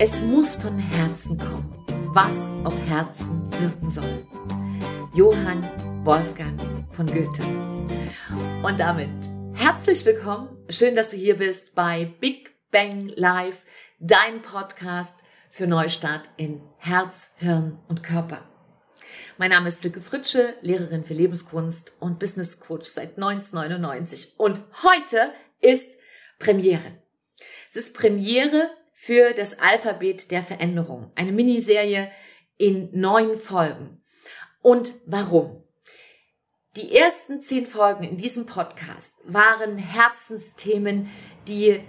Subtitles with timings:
[0.00, 1.72] Es muss von Herzen kommen,
[2.14, 4.26] was auf Herzen wirken soll.
[5.14, 5.62] Johann
[6.04, 6.60] Wolfgang
[6.96, 7.44] von Goethe.
[8.64, 9.08] Und damit
[9.54, 10.48] herzlich willkommen.
[10.68, 13.62] Schön, dass du hier bist bei Big Bang Live,
[14.00, 15.20] dein Podcast
[15.50, 18.42] für Neustart in Herz, Hirn und Körper.
[19.38, 24.34] Mein Name ist Silke Fritsche, Lehrerin für Lebenskunst und Business Coach seit 1999.
[24.38, 25.96] Und heute ist
[26.40, 26.98] Premiere.
[27.70, 28.70] Es ist Premiere
[29.04, 31.12] für das Alphabet der Veränderung.
[31.14, 32.10] Eine Miniserie
[32.56, 34.02] in neun Folgen.
[34.62, 35.62] Und warum?
[36.76, 41.10] Die ersten zehn Folgen in diesem Podcast waren Herzensthemen,
[41.46, 41.82] die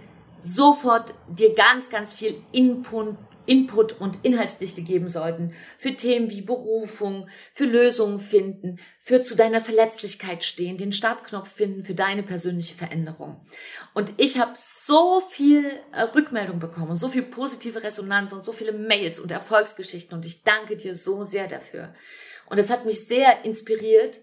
[0.44, 7.28] sofort dir ganz, ganz viel Input, Input und Inhaltsdichte geben sollten für Themen wie Berufung,
[7.54, 13.46] für Lösungen finden, für zu deiner Verletzlichkeit stehen, den Startknopf finden für deine persönliche Veränderung.
[13.94, 18.72] Und ich habe so viel äh, Rückmeldung bekommen, so viel positive Resonanz und so viele
[18.72, 21.94] Mails und Erfolgsgeschichten und ich danke dir so sehr dafür.
[22.48, 24.20] Und es hat mich sehr inspiriert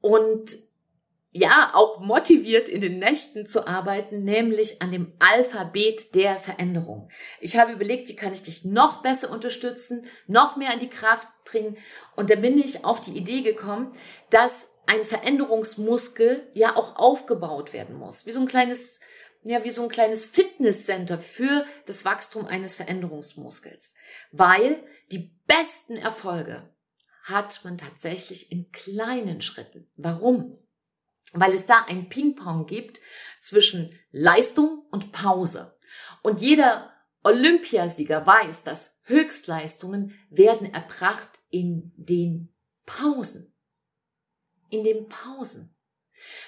[0.00, 0.69] und
[1.32, 7.08] ja, auch motiviert in den Nächten zu arbeiten, nämlich an dem Alphabet der Veränderung.
[7.40, 11.28] Ich habe überlegt, wie kann ich dich noch besser unterstützen, noch mehr in die Kraft
[11.44, 11.76] bringen.
[12.16, 13.94] Und da bin ich auf die Idee gekommen,
[14.30, 18.26] dass ein Veränderungsmuskel ja auch aufgebaut werden muss.
[18.26, 19.00] Wie so ein kleines,
[19.44, 23.94] ja, wie so ein kleines Fitnesscenter für das Wachstum eines Veränderungsmuskels.
[24.32, 26.68] Weil die besten Erfolge
[27.22, 29.88] hat man tatsächlich in kleinen Schritten.
[29.96, 30.58] Warum?
[31.34, 33.00] Weil es da ein Ping-Pong gibt
[33.40, 35.76] zwischen Leistung und Pause.
[36.22, 36.92] Und jeder
[37.22, 42.54] Olympiasieger weiß, dass Höchstleistungen werden erbracht in den
[42.86, 43.54] Pausen.
[44.70, 45.76] In den Pausen.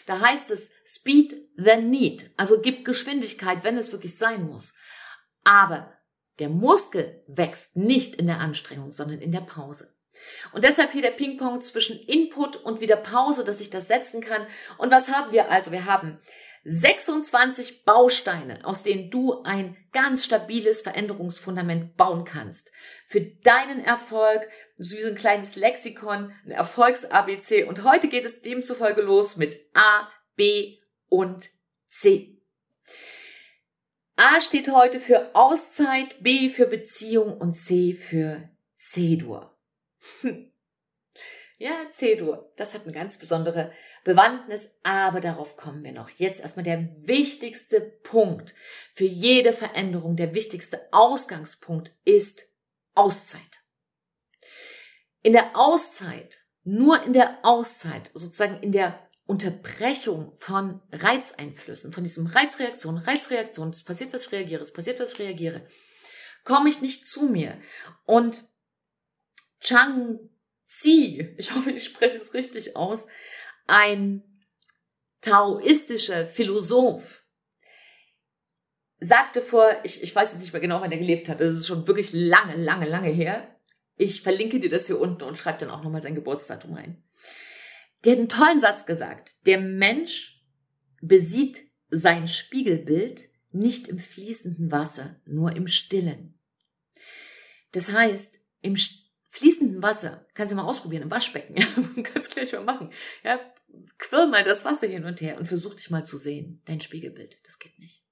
[0.06, 4.74] Da heißt es Speed then Need, also gib Geschwindigkeit, wenn es wirklich sein muss.
[5.44, 5.92] Aber
[6.38, 9.94] der Muskel wächst nicht in der Anstrengung, sondern in der Pause.
[10.52, 14.46] Und deshalb hier der Ping-Pong zwischen Input und wieder Pause, dass ich das setzen kann.
[14.78, 15.72] Und was haben wir also?
[15.72, 16.20] Wir haben
[16.64, 22.70] 26 Bausteine, aus denen du ein ganz stabiles Veränderungsfundament bauen kannst.
[23.08, 27.64] Für deinen Erfolg, so wie so ein kleines Lexikon, ein Erfolgs-ABC.
[27.64, 30.78] Und heute geht es demzufolge los mit A, B
[31.08, 31.50] und
[31.88, 32.38] C.
[34.16, 39.51] A steht heute für Auszeit, B für Beziehung und C für C-Dur.
[41.62, 46.10] Ja, C-Dur, das hat eine ganz besondere Bewandtnis, aber darauf kommen wir noch.
[46.10, 48.52] Jetzt erstmal der wichtigste Punkt
[48.94, 52.48] für jede Veränderung, der wichtigste Ausgangspunkt ist
[52.96, 53.62] Auszeit.
[55.22, 62.26] In der Auszeit, nur in der Auszeit, sozusagen in der Unterbrechung von Reizeinflüssen, von diesem
[62.26, 65.64] Reizreaktion, Reizreaktion, es passiert was, ich reagiere, es passiert was, ich reagiere,
[66.42, 67.56] komme ich nicht zu mir.
[68.04, 68.42] Und
[69.62, 70.18] Chang
[70.66, 73.06] Zi, ich hoffe, ich spreche es richtig aus,
[73.66, 74.22] ein
[75.20, 77.22] taoistischer Philosoph,
[78.98, 81.66] sagte vor, ich, ich weiß jetzt nicht mehr genau, wann er gelebt hat, das ist
[81.66, 83.56] schon wirklich lange, lange, lange her.
[83.96, 87.02] Ich verlinke dir das hier unten und schreibe dann auch nochmal sein Geburtsdatum rein.
[88.04, 89.34] Der hat einen tollen Satz gesagt.
[89.46, 90.42] Der Mensch
[91.00, 96.38] besieht sein Spiegelbild nicht im fließenden Wasser, nur im stillen.
[97.72, 98.76] Das heißt, im
[99.32, 101.66] fließendem Wasser, kannst du mal ausprobieren, im Waschbecken, ja,
[102.02, 102.92] kannst gleich mal machen,
[103.24, 103.40] ja,
[103.98, 107.38] quirl mal das Wasser hin und her und versuch dich mal zu sehen, dein Spiegelbild,
[107.46, 108.04] das geht nicht.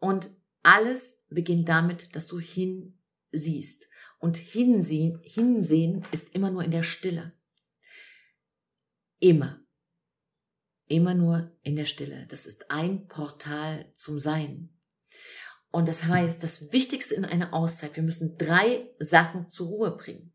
[0.00, 0.30] Und
[0.62, 3.88] alles beginnt damit, dass du hinsiehst.
[4.18, 7.32] Und hinsehen, hinsehen ist immer nur in der Stille.
[9.20, 9.60] Immer.
[10.86, 12.26] Immer nur in der Stille.
[12.28, 14.70] Das ist ein Portal zum Sein.
[15.70, 20.32] Und das heißt, das Wichtigste in einer Auszeit, wir müssen drei Sachen zur Ruhe bringen.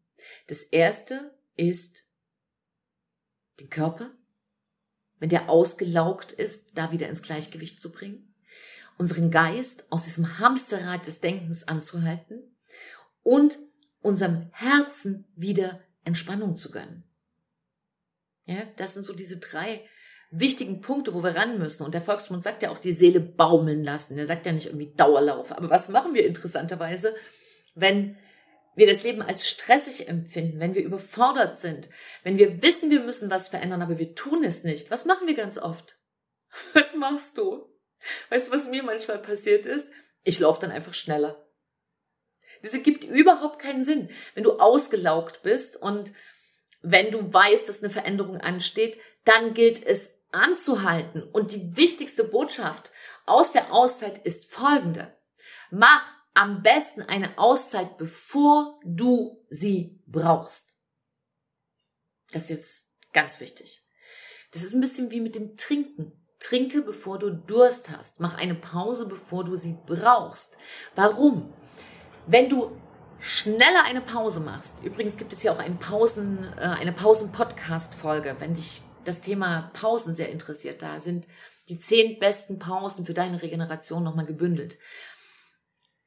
[0.47, 2.05] Das erste ist
[3.59, 4.11] den Körper,
[5.19, 8.33] wenn der ausgelaugt ist, da wieder ins Gleichgewicht zu bringen,
[8.97, 12.43] unseren Geist aus diesem Hamsterrad des Denkens anzuhalten
[13.23, 13.57] und
[14.01, 17.03] unserem Herzen wieder Entspannung zu gönnen.
[18.45, 19.87] Ja, das sind so diese drei
[20.39, 21.83] wichtigen Punkte, wo wir ran müssen.
[21.83, 24.15] Und der Volksmund sagt ja auch, die Seele baumeln lassen.
[24.15, 25.51] Der sagt ja nicht irgendwie Dauerlauf.
[25.51, 27.15] Aber was machen wir interessanterweise,
[27.75, 28.17] wenn
[28.75, 31.89] wir das Leben als stressig empfinden, wenn wir überfordert sind,
[32.23, 34.89] wenn wir wissen, wir müssen was verändern, aber wir tun es nicht?
[34.89, 35.97] Was machen wir ganz oft?
[36.73, 37.65] Was machst du?
[38.29, 39.91] Weißt du, was mir manchmal passiert ist?
[40.23, 41.47] Ich laufe dann einfach schneller.
[42.61, 44.09] Das ergibt überhaupt keinen Sinn.
[44.35, 46.13] Wenn du ausgelaugt bist und
[46.81, 51.23] wenn du weißt, dass eine Veränderung ansteht, dann gilt es anzuhalten.
[51.23, 52.91] Und die wichtigste Botschaft
[53.25, 55.15] aus der Auszeit ist folgende.
[55.71, 56.03] Mach
[56.33, 60.75] am besten eine Auszeit, bevor du sie brauchst.
[62.31, 63.81] Das ist jetzt ganz wichtig.
[64.51, 66.19] Das ist ein bisschen wie mit dem Trinken.
[66.39, 68.19] Trinke, bevor du Durst hast.
[68.19, 70.57] Mach eine Pause, bevor du sie brauchst.
[70.95, 71.53] Warum?
[72.27, 72.77] Wenn du
[73.19, 78.55] schneller eine Pause machst, übrigens gibt es hier auch einen Pausen, äh, eine Pausen-Podcast-Folge, wenn
[78.55, 81.27] dich das Thema Pausen sehr interessiert, da sind
[81.69, 84.77] die zehn besten Pausen für deine Regeneration nochmal gebündelt.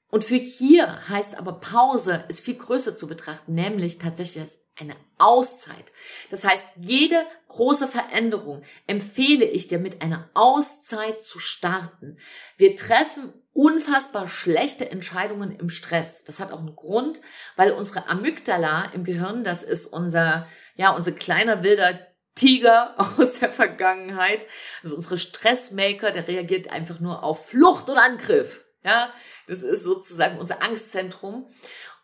[0.09, 4.49] Und für hier heißt aber Pause ist viel größer zu betrachten, nämlich tatsächlich
[4.79, 5.93] eine Auszeit.
[6.31, 12.19] Das heißt, jede große Veränderung empfehle ich dir mit einer Auszeit zu starten.
[12.57, 16.25] Wir treffen unfassbar schlechte Entscheidungen im Stress.
[16.25, 17.21] Das hat auch einen Grund,
[17.57, 20.47] weil unsere Amygdala im Gehirn, das ist unser,
[20.77, 21.99] ja, unser kleiner wilder
[22.37, 24.47] Tiger aus der Vergangenheit,
[24.85, 28.65] also unsere Stressmaker, der reagiert einfach nur auf Flucht und Angriff.
[28.85, 29.13] Ja,
[29.49, 31.51] das ist sozusagen unser Angstzentrum.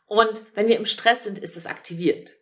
[0.06, 2.32] Und wenn wir im Stress sind, ist das aktiviert.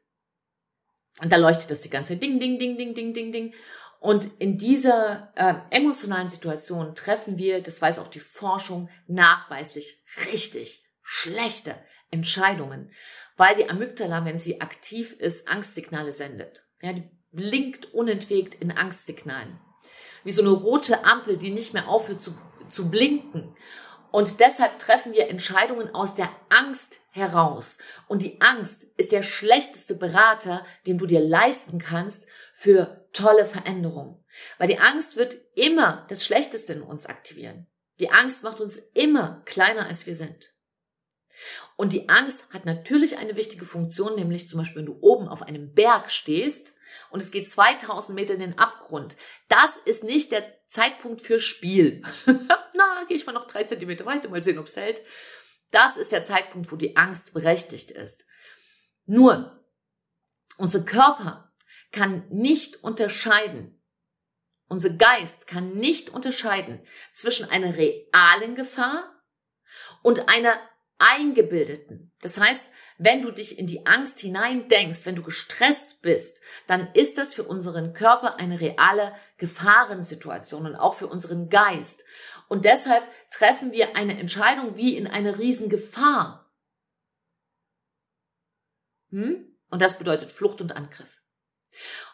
[1.21, 2.17] Und da leuchtet das die ganze.
[2.17, 3.55] Ding, ding, ding, ding, ding, ding, ding.
[3.99, 10.03] Und in dieser äh, emotionalen Situation treffen wir, das weiß auch die Forschung, nachweislich
[10.33, 11.77] richtig schlechte
[12.11, 12.93] Entscheidungen,
[13.37, 16.67] weil die Amygdala, wenn sie aktiv ist, Angstsignale sendet.
[16.81, 19.61] Ja, die blinkt unentwegt in Angstsignalen.
[20.25, 22.37] Wie so eine rote Ampel, die nicht mehr aufhört zu,
[22.69, 23.57] zu blinken.
[24.11, 27.79] Und deshalb treffen wir Entscheidungen aus der Angst heraus.
[28.09, 34.23] Und die Angst ist der schlechteste Berater, den du dir leisten kannst für tolle Veränderungen.
[34.59, 37.67] Weil die Angst wird immer das Schlechteste in uns aktivieren.
[38.01, 40.55] Die Angst macht uns immer kleiner, als wir sind.
[41.77, 45.43] Und die Angst hat natürlich eine wichtige Funktion, nämlich zum Beispiel, wenn du oben auf
[45.43, 46.73] einem Berg stehst
[47.11, 49.17] und es geht 2000 Meter in den Abgrund.
[49.49, 52.03] Das ist nicht der Zeitpunkt für Spiel.
[52.27, 55.03] Na, gehe ich mal noch drei Zentimeter weiter, mal sehen, ob es hält.
[55.71, 58.27] Das ist der Zeitpunkt, wo die Angst berechtigt ist.
[59.07, 59.65] Nur,
[60.57, 61.53] unser Körper
[61.93, 63.81] kann nicht unterscheiden,
[64.69, 69.21] unser Geist kann nicht unterscheiden zwischen einer realen Gefahr
[70.03, 70.61] und einer
[70.99, 72.13] eingebildeten.
[72.21, 72.73] Das heißt,
[73.03, 77.35] wenn du dich in die Angst hinein denkst, wenn du gestresst bist, dann ist das
[77.35, 82.05] für unseren Körper eine reale Gefahrensituation und auch für unseren Geist.
[82.49, 86.53] Und deshalb treffen wir eine Entscheidung wie in einer Riesengefahr.
[89.09, 89.47] Hm?
[89.71, 91.23] Und das bedeutet Flucht und Angriff.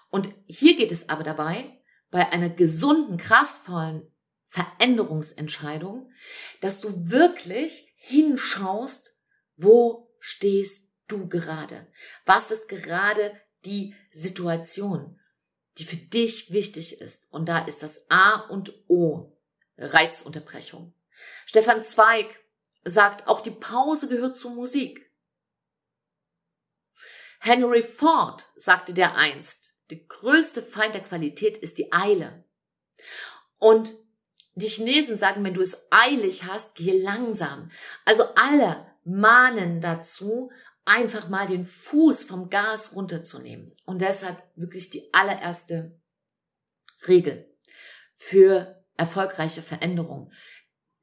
[0.08, 4.08] Und hier geht es aber dabei, bei einer gesunden, kraftvollen
[4.50, 6.12] Veränderungsentscheidung,
[6.60, 9.16] dass du wirklich hinschaust,
[9.56, 11.86] wo stehst du gerade?
[12.24, 15.20] Was ist gerade die Situation,
[15.78, 17.32] die für dich wichtig ist?
[17.32, 19.38] Und da ist das A und O,
[19.78, 20.92] Reizunterbrechung.
[21.46, 22.26] Stefan Zweig
[22.84, 25.08] sagt, auch die Pause gehört zur Musik.
[27.38, 32.44] Henry Ford sagte der einst, der größte Feind der Qualität ist die Eile.
[33.58, 33.94] Und
[34.56, 37.70] die Chinesen sagen, wenn du es eilig hast, gehe langsam.
[38.04, 40.50] Also alle mahnen dazu,
[40.84, 43.74] einfach mal den Fuß vom Gas runterzunehmen.
[43.84, 46.00] Und deshalb wirklich die allererste
[47.06, 47.50] Regel
[48.14, 50.32] für erfolgreiche Veränderung.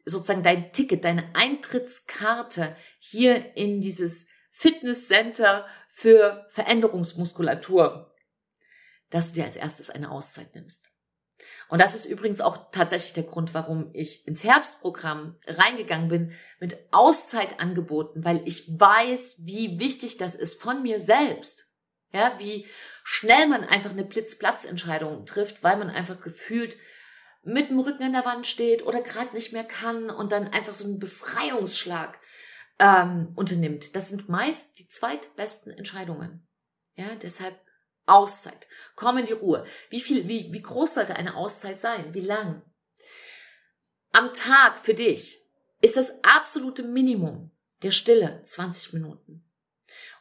[0.06, 8.14] Sozusagen dein Ticket, deine Eintrittskarte hier in dieses Fitnesscenter für Veränderungsmuskulatur,
[9.10, 10.93] dass du dir als erstes eine Auszeit nimmst.
[11.74, 16.78] Und das ist übrigens auch tatsächlich der Grund, warum ich ins Herbstprogramm reingegangen bin mit
[16.92, 21.68] Auszeitangeboten, weil ich weiß, wie wichtig das ist von mir selbst.
[22.12, 22.68] Ja, wie
[23.04, 26.78] schnell man einfach eine Blitzplatzentscheidung trifft, weil man einfach gefühlt
[27.42, 30.76] mit dem Rücken an der Wand steht oder gerade nicht mehr kann und dann einfach
[30.76, 32.20] so einen Befreiungsschlag
[32.78, 33.96] ähm, unternimmt.
[33.96, 36.48] Das sind meist die zweitbesten Entscheidungen.
[36.94, 37.60] Ja, deshalb
[38.06, 38.68] Auszeit.
[38.96, 39.66] Komm in die Ruhe.
[39.90, 42.14] Wie viel, wie, wie groß sollte eine Auszeit sein?
[42.14, 42.62] Wie lang?
[44.12, 45.40] Am Tag für dich
[45.82, 49.44] ist das absolute Minimum der Stille 20 Minuten.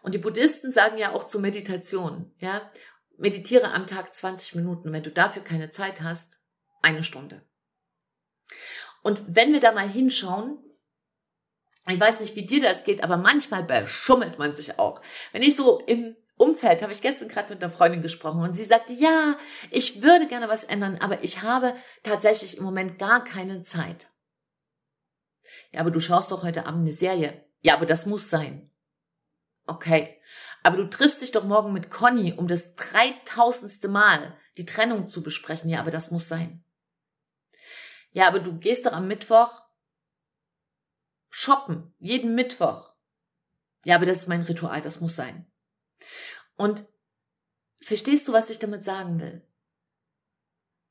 [0.03, 2.69] Und die Buddhisten sagen ja auch zur Meditation, ja,
[3.19, 4.93] meditiere am Tag 20 Minuten.
[4.93, 6.41] Wenn du dafür keine Zeit hast,
[6.81, 7.43] eine Stunde.
[9.03, 10.59] Und wenn wir da mal hinschauen,
[11.87, 15.03] ich weiß nicht, wie dir das geht, aber manchmal beschummelt man sich auch.
[15.33, 18.65] Wenn ich so im Umfeld habe ich gestern gerade mit einer Freundin gesprochen und sie
[18.65, 19.37] sagte, ja,
[19.71, 24.09] ich würde gerne was ändern, aber ich habe tatsächlich im Moment gar keine Zeit.
[25.71, 27.45] Ja, aber du schaust doch heute Abend eine Serie.
[27.61, 28.71] Ja, aber das muss sein.
[29.67, 30.19] Okay.
[30.63, 35.23] Aber du triffst dich doch morgen mit Conny, um das dreitausendste Mal die Trennung zu
[35.23, 35.69] besprechen.
[35.69, 36.65] Ja, aber das muss sein.
[38.13, 39.63] Ja, aber du gehst doch am Mittwoch
[41.31, 42.93] shoppen, jeden Mittwoch.
[43.85, 45.51] Ja, aber das ist mein Ritual, das muss sein.
[46.63, 46.87] Und
[47.81, 49.43] verstehst du, was ich damit sagen will?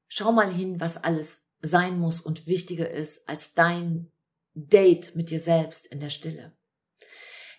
[0.09, 4.11] Schau mal hin, was alles sein muss und wichtiger ist als dein
[4.53, 6.51] Date mit dir selbst in der Stille.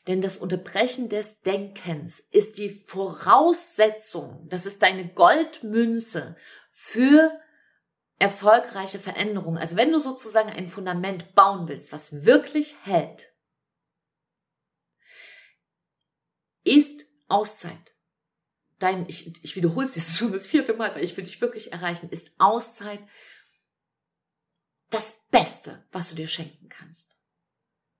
[0.08, 6.36] Denn das Unterbrechen des Denkens ist die Voraussetzung, das ist deine Goldmünze
[6.70, 7.40] für
[8.18, 9.56] erfolgreiche Veränderung.
[9.56, 13.32] Also wenn du sozusagen ein Fundament bauen willst, was wirklich hält,
[16.62, 17.91] ist Auszeit.
[18.82, 21.72] Dein, ich, ich wiederhole es jetzt schon das vierte Mal, weil ich will dich wirklich
[21.72, 22.98] erreichen, ist Auszeit
[24.90, 27.16] das Beste, was du dir schenken kannst.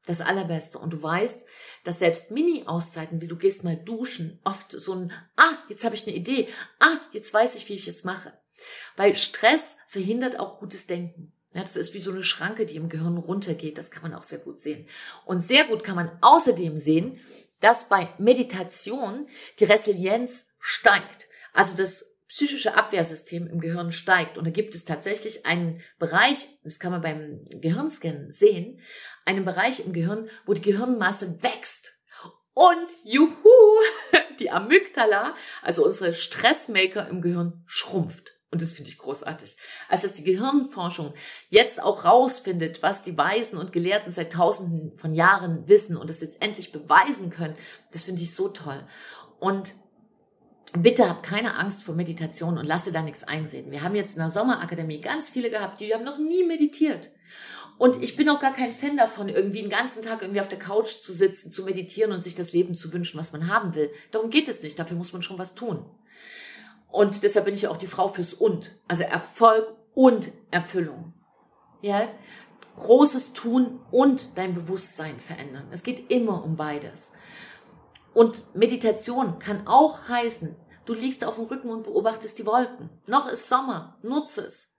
[0.07, 0.81] Das Allerbeste.
[0.81, 1.47] Und du weißt,
[1.85, 6.05] dass selbst Mini-Auszeiten, wie du gehst mal duschen, oft so ein, ah, jetzt habe ich
[6.05, 6.49] eine Idee,
[6.81, 8.33] ah, jetzt weiß ich, wie ich es mache.
[8.97, 11.33] Weil Stress verhindert auch gutes Denken.
[11.55, 13.79] Ja, das ist wie so eine Schranke, die im Gehirn runtergeht.
[13.79, 14.89] Das kann man auch sehr gut sehen.
[15.27, 17.21] Und sehr gut kann man außerdem sehen,
[17.61, 19.29] dass bei Meditation
[19.61, 21.29] die Resilienz steigt.
[21.53, 24.39] Also das psychische Abwehrsystem im Gehirn steigt.
[24.39, 28.81] Und da gibt es tatsächlich einen Bereich, das kann man beim Gehirnscan sehen,
[29.27, 31.93] einen Bereich im Gehirn, wo die Gehirnmasse wächst.
[32.55, 33.35] Und juhu,
[34.41, 38.33] die Amygdala, also unsere Stressmaker im Gehirn, schrumpft.
[38.51, 39.57] Und das finde ich großartig.
[39.89, 41.15] Also, dass die Gehirnforschung
[41.49, 46.21] jetzt auch rausfindet, was die Weisen und Gelehrten seit tausenden von Jahren wissen und das
[46.21, 47.57] jetzt endlich beweisen können,
[47.93, 48.87] das finde ich so toll.
[49.39, 49.73] Und
[50.77, 53.71] bitte hab keine Angst vor Meditation und lasse da nichts einreden.
[53.71, 57.11] Wir haben jetzt in der Sommerakademie ganz viele gehabt, die haben noch nie meditiert.
[57.79, 60.59] Und ich bin auch gar kein Fan davon, irgendwie den ganzen Tag irgendwie auf der
[60.59, 63.91] Couch zu sitzen, zu meditieren und sich das Leben zu wünschen, was man haben will.
[64.13, 64.79] Darum geht es nicht.
[64.79, 65.85] Dafür muss man schon was tun.
[66.91, 68.79] Und deshalb bin ich auch die Frau fürs Und.
[68.87, 71.15] Also Erfolg und Erfüllung.
[71.81, 72.09] Ja?
[72.77, 75.67] Großes tun und dein Bewusstsein verändern.
[75.73, 77.13] Es geht immer um beides.
[78.15, 82.91] Und Meditation kann auch heißen, du liegst auf dem Rücken und beobachtest die Wolken.
[83.07, 84.77] Noch ist Sommer, nutze es.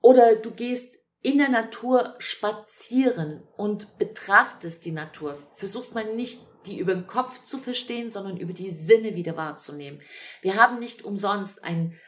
[0.00, 5.36] Oder du gehst in der Natur spazieren und betrachtest die Natur.
[5.56, 10.00] Versuchst mal nicht die über den Kopf zu verstehen, sondern über die Sinne wieder wahrzunehmen.
[10.42, 11.98] Wir haben nicht umsonst einen,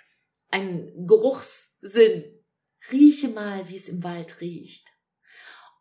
[0.50, 2.24] einen Geruchssinn.
[2.90, 4.88] Rieche mal, wie es im Wald riecht.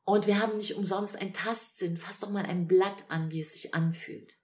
[0.03, 1.97] Und wir haben nicht umsonst einen Tastsinn.
[1.97, 4.35] Fass doch mal ein Blatt an, wie es sich anfühlt.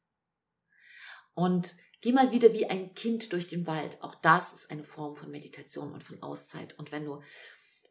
[1.37, 4.01] Und geh mal wieder wie ein Kind durch den Wald.
[4.01, 6.73] Auch das ist eine Form von Meditation und von Auszeit.
[6.79, 7.21] Und wenn du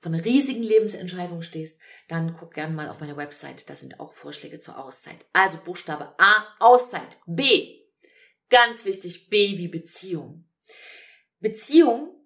[0.00, 3.70] von riesigen Lebensentscheidungen stehst, dann guck gerne mal auf meine Website.
[3.70, 5.24] Da sind auch Vorschläge zur Auszeit.
[5.32, 7.18] Also Buchstabe A, Auszeit.
[7.24, 7.84] B,
[8.50, 10.48] ganz wichtig, B wie Beziehung.
[11.38, 12.16] Beziehung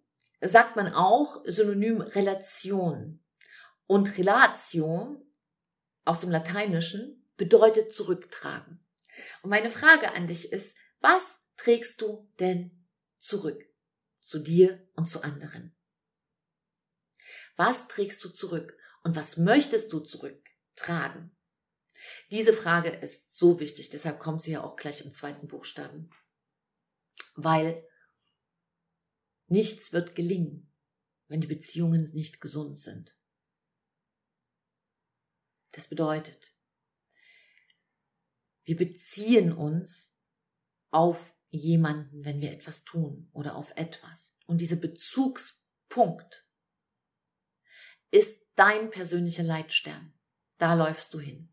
[0.41, 3.23] sagt man auch synonym Relation.
[3.87, 5.23] Und Relatio
[6.07, 8.83] aus dem Lateinischen bedeutet zurücktragen.
[9.43, 12.87] Und meine Frage an dich ist, was trägst du denn
[13.19, 13.65] zurück?
[14.21, 15.75] Zu dir und zu anderen.
[17.57, 21.37] Was trägst du zurück und was möchtest du zurücktragen?
[22.31, 26.11] Diese Frage ist so wichtig, deshalb kommt sie ja auch gleich im zweiten Buchstaben.
[27.35, 27.87] Weil
[29.47, 30.73] nichts wird gelingen,
[31.29, 33.17] wenn die Beziehungen nicht gesund sind.
[35.73, 36.55] Das bedeutet,
[38.65, 40.15] wir beziehen uns
[40.91, 44.35] auf jemanden, wenn wir etwas tun oder auf etwas.
[44.47, 46.49] Und dieser Bezugspunkt
[48.11, 50.13] ist dein persönlicher Leitstern.
[50.59, 51.53] Da läufst du hin.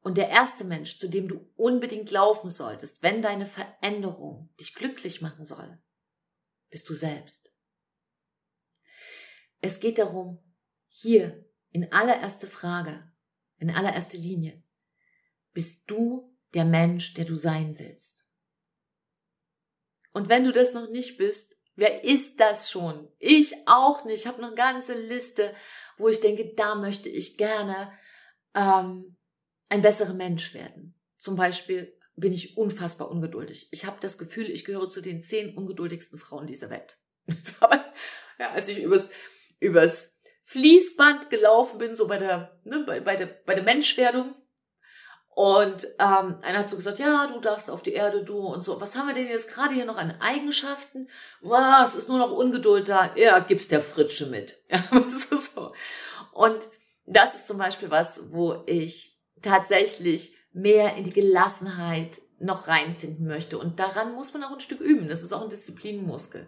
[0.00, 5.22] Und der erste Mensch, zu dem du unbedingt laufen solltest, wenn deine Veränderung dich glücklich
[5.22, 5.78] machen soll,
[6.68, 7.52] bist du selbst.
[9.60, 10.42] Es geht darum,
[10.88, 13.10] hier in allererster Frage,
[13.56, 14.62] in allererster Linie,
[15.54, 18.23] bist du der Mensch, der du sein willst.
[20.14, 23.08] Und wenn du das noch nicht bist, Wer ist das schon?
[23.18, 24.20] Ich auch nicht.
[24.20, 25.54] Ich habe eine ganze Liste,
[25.98, 27.92] wo ich denke, da möchte ich gerne
[28.54, 29.16] ähm,
[29.68, 30.94] ein besserer Mensch werden.
[31.18, 33.68] Zum Beispiel bin ich unfassbar ungeduldig.
[33.72, 36.96] Ich habe das Gefühl, ich gehöre zu den zehn ungeduldigsten Frauen dieser Welt.
[38.38, 39.10] ja, als ich übers,
[39.58, 44.36] übers Fließband gelaufen bin, so bei der, ne, bei, bei der, bei der Menschwerdung,
[45.34, 48.80] und ähm, einer hat so gesagt, ja, du darfst auf die Erde, du und so.
[48.80, 51.08] Was haben wir denn jetzt gerade hier noch an Eigenschaften?
[51.42, 53.14] Oh, es ist nur noch Ungeduld da.
[53.16, 54.62] Ja, gib's der Fritsche mit.
[54.68, 55.72] Ja, so.
[56.32, 56.68] Und
[57.06, 63.58] das ist zum Beispiel was, wo ich tatsächlich mehr in die Gelassenheit noch reinfinden möchte.
[63.58, 65.08] Und daran muss man auch ein Stück üben.
[65.08, 66.46] Das ist auch ein Disziplinmuskel.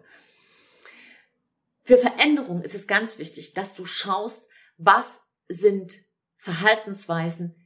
[1.83, 5.95] Für Veränderung ist es ganz wichtig, dass du schaust, was sind
[6.39, 7.57] Verhaltensweisen,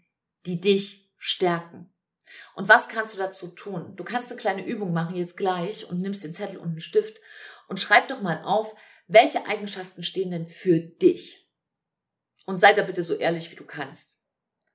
[0.47, 1.93] die dich stärken.
[2.55, 3.95] Und was kannst du dazu tun?
[3.97, 7.21] Du kannst eine kleine Übung machen jetzt gleich und nimmst den Zettel und einen Stift
[7.69, 8.75] und schreib doch mal auf,
[9.07, 11.47] welche Eigenschaften stehen denn für dich?
[12.47, 14.19] Und sei da bitte so ehrlich, wie du kannst.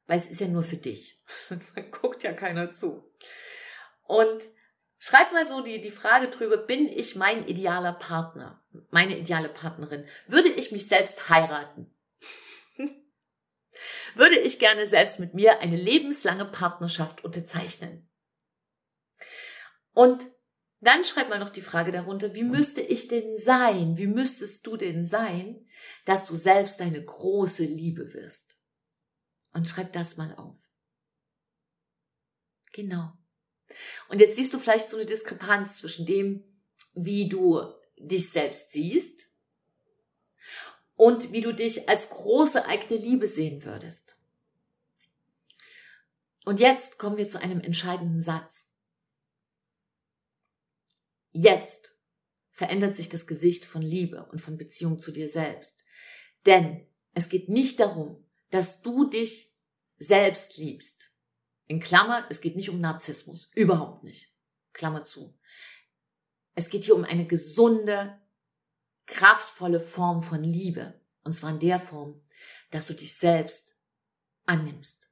[0.07, 1.23] Weil es ist ja nur für dich.
[1.49, 3.11] Man guckt ja keiner zu.
[4.03, 4.43] Und
[4.99, 8.63] schreib mal so die, die Frage drüber, bin ich mein idealer Partner?
[8.91, 10.05] Meine ideale Partnerin?
[10.27, 11.94] Würde ich mich selbst heiraten?
[14.15, 18.09] Würde ich gerne selbst mit mir eine lebenslange Partnerschaft unterzeichnen.
[19.93, 20.27] Und
[20.81, 23.97] dann schreib mal noch die Frage darunter, wie müsste ich denn sein?
[23.97, 25.67] Wie müsstest du denn sein,
[26.05, 28.59] dass du selbst deine große Liebe wirst?
[29.51, 30.57] Und schreib das mal auf.
[32.73, 33.13] Genau.
[34.09, 36.43] Und jetzt siehst du vielleicht so eine Diskrepanz zwischen dem,
[36.93, 37.61] wie du
[37.97, 39.25] dich selbst siehst
[40.95, 44.17] und wie du dich als große eigene Liebe sehen würdest.
[46.45, 48.71] Und jetzt kommen wir zu einem entscheidenden Satz.
[51.31, 51.97] Jetzt
[52.51, 55.83] verändert sich das Gesicht von Liebe und von Beziehung zu dir selbst.
[56.45, 59.53] Denn es geht nicht darum, dass du dich
[59.97, 61.11] selbst liebst.
[61.67, 63.51] In Klammer, es geht nicht um Narzissmus.
[63.55, 64.31] Überhaupt nicht.
[64.71, 65.37] Klammer zu.
[66.53, 68.21] Es geht hier um eine gesunde,
[69.05, 70.99] kraftvolle Form von Liebe.
[71.23, 72.21] Und zwar in der Form,
[72.71, 73.77] dass du dich selbst
[74.45, 75.09] annimmst.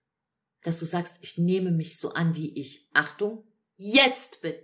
[0.63, 3.45] Dass du sagst, ich nehme mich so an, wie ich, Achtung,
[3.77, 4.55] jetzt bin.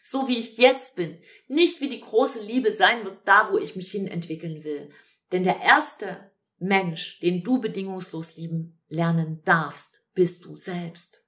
[0.00, 1.20] So wie ich jetzt bin.
[1.48, 4.90] Nicht wie die große Liebe sein wird, da wo ich mich hin entwickeln will.
[5.30, 11.24] Denn der erste Mensch, den du bedingungslos lieben lernen darfst, bist du selbst.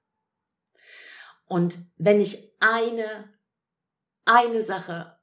[1.45, 3.33] Und wenn ich eine,
[4.23, 5.17] eine Sache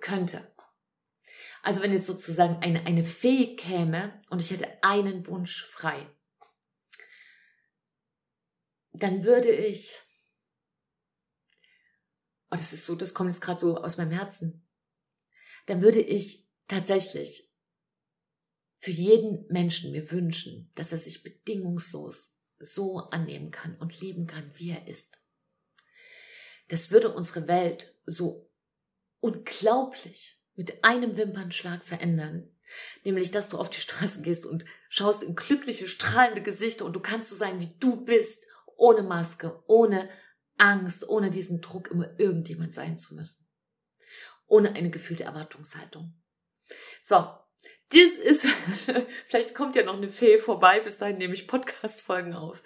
[0.00, 0.46] könnte,
[1.66, 6.08] also wenn jetzt sozusagen eine, eine Fee käme und ich hätte einen Wunsch frei,
[8.92, 9.92] dann würde ich,
[12.52, 14.64] oh, das ist so, das kommt jetzt gerade so aus meinem Herzen,
[15.66, 17.52] dann würde ich tatsächlich
[18.78, 24.52] für jeden Menschen mir wünschen, dass er sich bedingungslos so annehmen kann und lieben kann,
[24.54, 25.18] wie er ist.
[26.68, 28.52] Das würde unsere Welt so
[29.18, 32.48] unglaublich mit einem Wimpernschlag verändern.
[33.04, 37.00] Nämlich, dass du auf die Straße gehst und schaust in glückliche, strahlende Gesichter und du
[37.00, 38.44] kannst so sein, wie du bist,
[38.76, 40.08] ohne Maske, ohne
[40.58, 43.46] Angst, ohne diesen Druck, immer irgendjemand sein zu müssen.
[44.46, 46.14] Ohne eine gefühlte Erwartungshaltung.
[47.02, 47.28] So,
[47.90, 48.46] das ist,
[49.26, 52.62] vielleicht kommt ja noch eine Fee vorbei, bis dahin nehme ich Podcast-Folgen auf.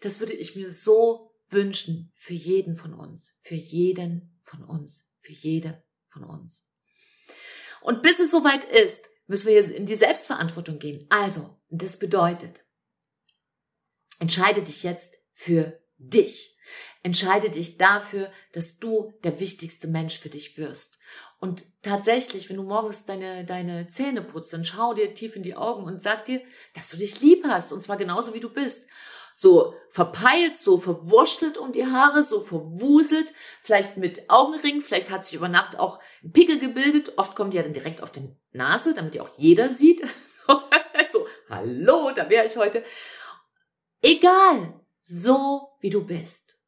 [0.00, 5.32] Das würde ich mir so wünschen für jeden von uns, für jeden von uns, für
[5.32, 6.73] jede von uns.
[7.80, 11.06] Und bis es soweit ist, müssen wir in die Selbstverantwortung gehen.
[11.10, 12.64] Also, das bedeutet,
[14.18, 16.56] entscheide dich jetzt für dich.
[17.02, 20.98] Entscheide dich dafür, dass du der wichtigste Mensch für dich wirst.
[21.38, 25.56] Und tatsächlich, wenn du morgens deine, deine Zähne putzt, dann schau dir tief in die
[25.56, 26.40] Augen und sag dir,
[26.72, 27.74] dass du dich lieb hast.
[27.74, 28.86] Und zwar genauso wie du bist
[29.34, 33.26] so verpeilt, so verwurschtelt um die Haare, so verwuselt,
[33.62, 37.12] vielleicht mit Augenring, vielleicht hat sich über Nacht auch ein Pickel gebildet.
[37.16, 40.02] Oft kommt die ja dann direkt auf die Nase, damit die auch jeder sieht.
[41.10, 42.84] so, hallo, da wäre ich heute.
[44.00, 46.58] Egal, so wie du bist.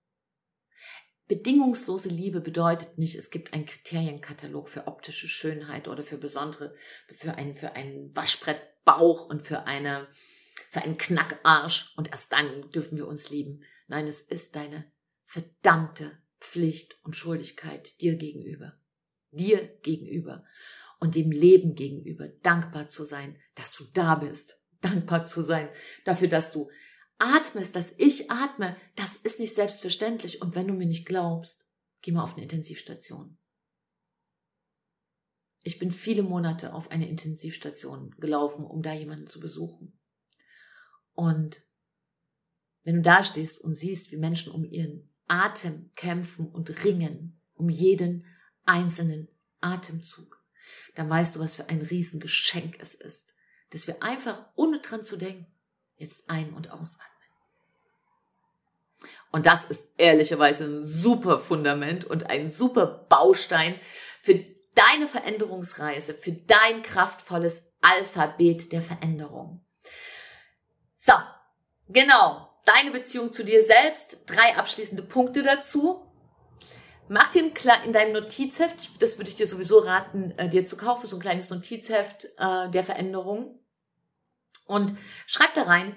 [1.28, 6.74] Bedingungslose Liebe bedeutet nicht, es gibt einen Kriterienkatalog für optische Schönheit oder für besondere,
[7.12, 10.06] für einen, für einen Waschbrettbauch und für eine,
[10.70, 13.62] für einen Knackarsch und erst dann dürfen wir uns lieben.
[13.88, 14.90] Nein, es ist deine
[15.26, 18.78] verdammte Pflicht und Schuldigkeit dir gegenüber.
[19.30, 20.44] Dir gegenüber
[20.98, 24.60] und dem Leben gegenüber dankbar zu sein, dass du da bist.
[24.80, 25.70] Dankbar zu sein
[26.04, 26.70] dafür, dass du
[27.18, 28.76] atmest, dass ich atme.
[28.94, 30.42] Das ist nicht selbstverständlich.
[30.42, 31.66] Und wenn du mir nicht glaubst,
[32.02, 33.38] geh mal auf eine Intensivstation.
[35.62, 39.98] Ich bin viele Monate auf eine Intensivstation gelaufen, um da jemanden zu besuchen.
[41.16, 41.62] Und
[42.84, 47.68] wenn du da stehst und siehst, wie Menschen um ihren Atem kämpfen und ringen, um
[47.68, 48.24] jeden
[48.64, 49.28] einzelnen
[49.60, 50.40] Atemzug,
[50.94, 53.34] dann weißt du, was für ein Riesengeschenk es ist,
[53.70, 55.46] dass wir einfach, ohne dran zu denken,
[55.96, 57.10] jetzt ein- und ausatmen.
[59.32, 63.80] Und das ist ehrlicherweise ein super Fundament und ein super Baustein
[64.22, 69.65] für deine Veränderungsreise, für dein kraftvolles Alphabet der Veränderung.
[71.06, 71.12] So,
[71.88, 72.50] genau.
[72.64, 74.24] Deine Beziehung zu dir selbst.
[74.26, 76.02] Drei abschließende Punkte dazu.
[77.08, 77.52] Mach dir
[77.84, 81.22] in deinem Notizheft, das würde ich dir sowieso raten, äh, dir zu kaufen, so ein
[81.22, 83.60] kleines Notizheft äh, der Veränderung.
[84.66, 85.94] Und schreib da rein,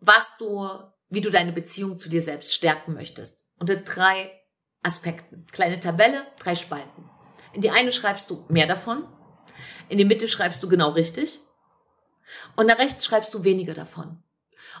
[0.00, 0.68] was du,
[1.10, 3.38] wie du deine Beziehung zu dir selbst stärken möchtest.
[3.60, 4.32] Unter drei
[4.82, 5.46] Aspekten.
[5.52, 7.08] Kleine Tabelle, drei Spalten.
[7.52, 9.06] In die eine schreibst du mehr davon.
[9.88, 11.38] In die Mitte schreibst du genau richtig.
[12.56, 14.22] Und nach rechts schreibst du weniger davon.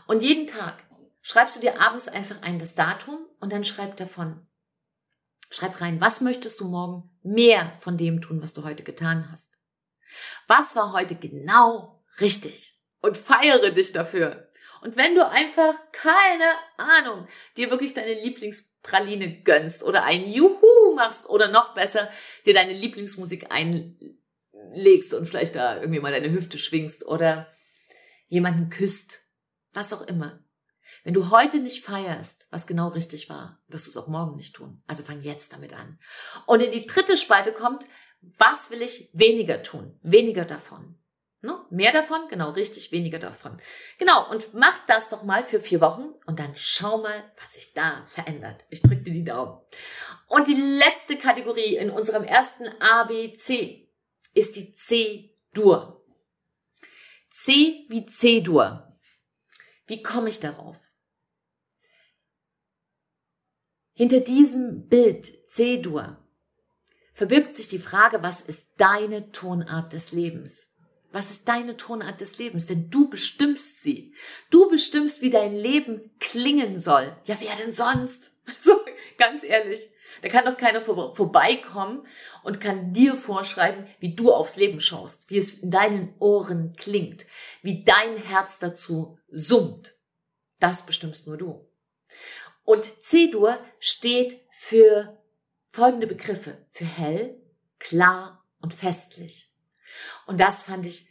[0.06, 0.82] Und jeden Tag
[1.22, 4.46] schreibst du dir abends einfach ein das Datum und dann schreib davon.
[5.50, 9.52] Schreib rein, was möchtest du morgen mehr von dem tun, was du heute getan hast?
[10.46, 12.72] Was war heute genau richtig?
[13.00, 14.50] Und feiere dich dafür.
[14.82, 17.26] Und wenn du einfach keine Ahnung,
[17.56, 22.10] dir wirklich deine Lieblingspraline gönnst oder ein Juhu machst oder noch besser,
[22.44, 23.50] dir deine Lieblingsmusik
[24.72, 27.48] einlegst und vielleicht da irgendwie mal deine Hüfte schwingst oder
[28.28, 29.20] jemanden küsst,
[29.72, 30.40] was auch immer.
[31.04, 34.54] Wenn du heute nicht feierst, was genau richtig war, wirst du es auch morgen nicht
[34.54, 34.82] tun.
[34.86, 35.98] Also fang jetzt damit an.
[36.46, 37.86] Und in die dritte Spalte kommt,
[38.38, 39.98] was will ich weniger tun?
[40.02, 40.98] Weniger davon.
[41.42, 41.60] Ne?
[41.68, 43.60] Mehr davon, genau richtig, weniger davon.
[43.98, 47.74] Genau, und mach das doch mal für vier Wochen und dann schau mal, was sich
[47.74, 48.64] da verändert.
[48.70, 49.60] Ich drücke dir die Daumen.
[50.26, 53.83] Und die letzte Kategorie in unserem ersten ABC
[54.34, 56.04] ist die C-Dur.
[57.30, 58.96] C wie C-Dur.
[59.86, 60.76] Wie komme ich darauf?
[63.92, 66.18] Hinter diesem Bild C-Dur
[67.14, 70.74] verbirgt sich die Frage, was ist deine Tonart des Lebens?
[71.12, 72.66] Was ist deine Tonart des Lebens?
[72.66, 74.14] Denn du bestimmst sie.
[74.50, 77.16] Du bestimmst, wie dein Leben klingen soll.
[77.24, 78.32] Ja, wer denn sonst?
[78.60, 78.78] So,
[79.16, 79.88] ganz ehrlich.
[80.24, 82.06] Da kann doch keiner vor, vorbeikommen
[82.42, 87.26] und kann dir vorschreiben, wie du aufs Leben schaust, wie es in deinen Ohren klingt,
[87.60, 89.94] wie dein Herz dazu summt.
[90.60, 91.68] Das bestimmst nur du.
[92.62, 95.18] Und C-Dur steht für
[95.72, 96.56] folgende Begriffe.
[96.72, 97.36] Für hell,
[97.78, 99.52] klar und festlich.
[100.26, 101.06] Und das fand ich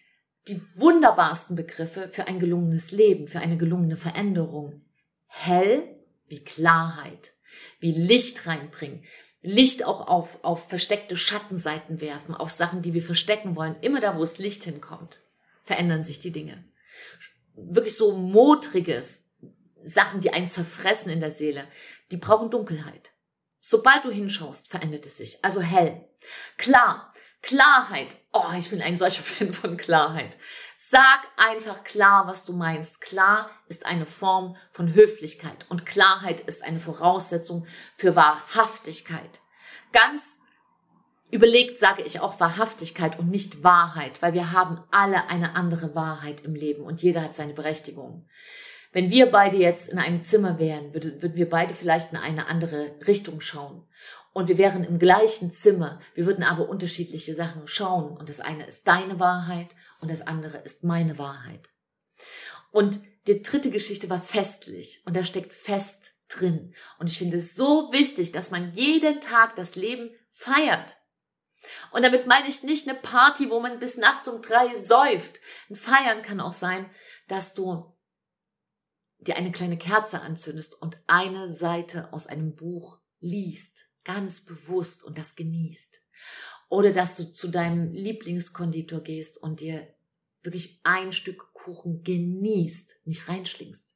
[0.48, 4.82] die wunderbarsten Begriffe für ein gelungenes Leben, für eine gelungene Veränderung.
[5.28, 7.34] Hell wie Klarheit,
[7.80, 9.04] wie Licht reinbringen,
[9.42, 13.76] Licht auch auf, auf versteckte Schattenseiten werfen, auf Sachen, die wir verstecken wollen.
[13.82, 15.20] Immer da, wo das Licht hinkommt,
[15.66, 16.64] verändern sich die Dinge.
[17.56, 19.30] Wirklich so modriges,
[19.84, 21.68] Sachen, die einen zerfressen in der Seele,
[22.10, 23.12] die brauchen Dunkelheit.
[23.60, 25.44] Sobald du hinschaust, verändert es sich.
[25.44, 26.06] Also hell.
[26.58, 28.16] Klar, Klarheit.
[28.32, 30.38] Oh, ich bin ein solcher Fan von Klarheit.
[30.90, 33.00] Sag einfach klar, was du meinst.
[33.00, 37.66] Klar ist eine Form von Höflichkeit und Klarheit ist eine Voraussetzung
[37.96, 39.40] für Wahrhaftigkeit.
[39.94, 40.42] Ganz
[41.32, 46.42] überlegt sage ich auch Wahrhaftigkeit und nicht Wahrheit, weil wir haben alle eine andere Wahrheit
[46.42, 48.28] im Leben und jeder hat seine Berechtigung.
[48.92, 52.94] Wenn wir beide jetzt in einem Zimmer wären, würden wir beide vielleicht in eine andere
[53.08, 53.88] Richtung schauen
[54.34, 58.68] und wir wären im gleichen Zimmer, wir würden aber unterschiedliche Sachen schauen und das eine
[58.68, 59.70] ist deine Wahrheit
[60.04, 61.70] und das andere ist meine Wahrheit.
[62.72, 66.76] Und die dritte Geschichte war festlich und da steckt fest drin.
[67.00, 70.98] Und ich finde es so wichtig, dass man jeden Tag das Leben feiert.
[71.94, 75.40] Und damit meine ich nicht eine Party, wo man bis nachts um drei säuft.
[75.70, 76.90] Ein Feiern kann auch sein,
[77.30, 77.96] dass du
[79.20, 85.18] dir eine kleine Kerze anzündest und eine Seite aus einem Buch liest ganz bewusst und
[85.18, 86.02] das genießt.
[86.74, 89.88] Oder dass du zu deinem Lieblingskonditor gehst und dir
[90.42, 93.88] wirklich ein Stück Kuchen genießt, nicht reinschlingst.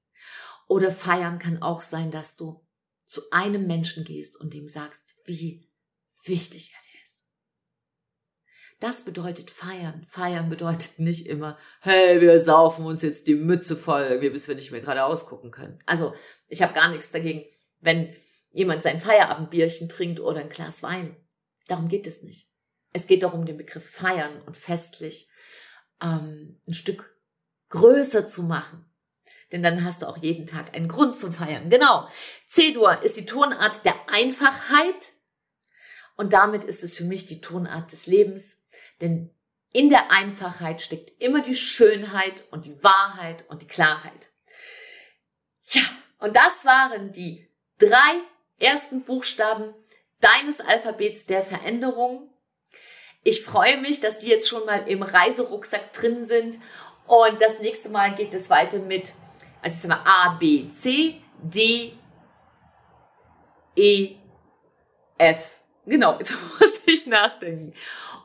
[0.67, 2.63] Oder feiern kann auch sein, dass du
[3.07, 5.67] zu einem Menschen gehst und ihm sagst, wie
[6.23, 7.25] wichtig er dir ist.
[8.79, 10.05] Das bedeutet feiern.
[10.11, 14.69] Feiern bedeutet nicht immer, hey, wir saufen uns jetzt die Mütze voll, bis wir nicht
[14.69, 15.81] mehr gerade ausgucken können.
[15.87, 16.13] Also,
[16.47, 17.43] ich habe gar nichts dagegen,
[17.79, 18.15] wenn
[18.51, 21.15] jemand sein Feierabendbierchen trinkt oder ein Glas Wein.
[21.67, 22.47] Darum geht es nicht.
[22.93, 25.29] Es geht doch um den Begriff feiern und festlich
[26.01, 27.15] ähm, ein Stück
[27.69, 28.85] größer zu machen.
[29.51, 31.69] Denn dann hast du auch jeden Tag einen Grund zum Feiern.
[31.69, 32.07] Genau.
[32.47, 35.13] C-Dur ist die Tonart der Einfachheit.
[36.15, 38.65] Und damit ist es für mich die Tonart des Lebens.
[38.99, 39.33] Denn
[39.71, 44.29] in der Einfachheit steckt immer die Schönheit und die Wahrheit und die Klarheit.
[45.65, 45.83] Ja,
[46.19, 48.21] und das waren die drei
[48.59, 49.73] ersten Buchstaben
[50.19, 52.33] deines Alphabets der Veränderung.
[53.23, 56.59] Ich freue mich, dass die jetzt schon mal im Reiserucksack drin sind.
[57.07, 59.13] Und das nächste Mal geht es weiter mit,
[59.61, 61.93] also A, B, C, D,
[63.75, 64.15] E,
[65.17, 65.57] F.
[65.85, 67.73] Genau, jetzt muss ich nachdenken.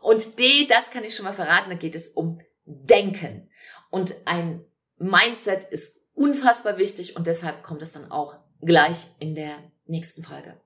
[0.01, 3.51] Und D, das kann ich schon mal verraten, da geht es um Denken.
[3.91, 4.65] Und ein
[4.99, 10.61] Mindset ist unfassbar wichtig und deshalb kommt es dann auch gleich in der nächsten Folge.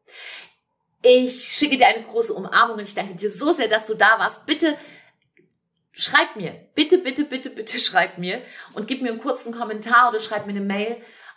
[1.09, 4.19] Ich schicke dir eine große Umarmung und ich danke dir so sehr, dass du da
[4.19, 4.45] warst.
[4.45, 4.77] Bitte
[5.93, 8.43] schreib mir, bitte, bitte, bitte, bitte schreib mir
[8.75, 10.97] und gib mir einen kurzen Kommentar oder schreib mir eine Mail,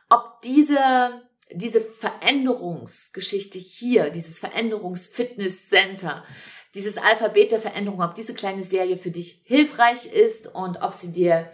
[0.10, 6.26] ob diese, diese Veränderungsgeschichte hier, dieses Veränderungsfitness-Center,
[6.74, 11.14] dieses Alphabet der Veränderung, ob diese kleine Serie für dich hilfreich ist und ob sie
[11.14, 11.52] dir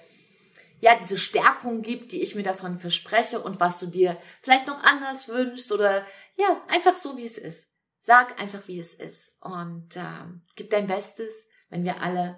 [0.79, 4.81] ja diese Stärkung gibt, die ich mir davon verspreche und was du dir vielleicht noch
[4.83, 6.05] anders wünschst oder
[6.37, 7.74] ja, einfach so wie es ist.
[8.07, 11.49] Sag einfach, wie es ist und ähm, gib dein Bestes.
[11.69, 12.37] Wenn wir alle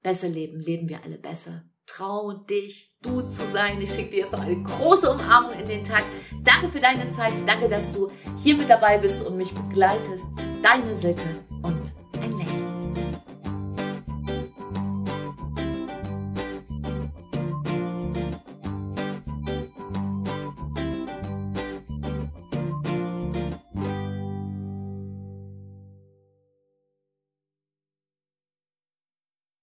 [0.00, 1.64] besser leben, leben wir alle besser.
[1.86, 3.80] Trau dich, du zu sein.
[3.80, 6.04] Ich schicke dir jetzt noch eine große Umarmung in den Tag.
[6.44, 7.32] Danke für deine Zeit.
[7.44, 8.12] Danke, dass du
[8.44, 10.26] hier mit dabei bist und mich begleitest.
[10.62, 11.92] Deine Silke und